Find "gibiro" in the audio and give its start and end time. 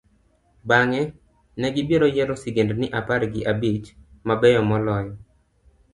1.75-2.07